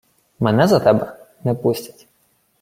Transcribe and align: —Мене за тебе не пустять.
—Мене 0.43 0.67
за 0.67 0.79
тебе 0.79 1.15
не 1.43 1.53
пустять. 1.55 2.07